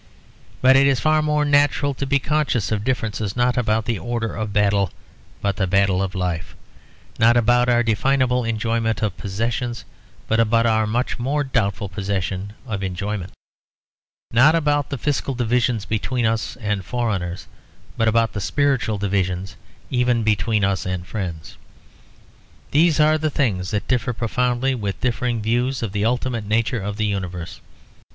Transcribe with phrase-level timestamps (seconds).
[0.63, 3.99] But it is far more natural to be conscious of a difference, not about the
[3.99, 4.89] order of battle
[5.43, 6.55] but the battle of life;
[7.19, 9.85] not about our definable enjoyment of possessions,
[10.27, 13.31] but about our much more doubtful possession of enjoyment;
[14.31, 17.45] not about the fiscal divisions between us and foreigners
[17.95, 19.55] but about the spiritual divisions
[19.91, 21.57] even between us and friends.
[22.71, 26.97] These are the things that differ profoundly with differing views of the ultimate nature of
[26.97, 27.61] the universe.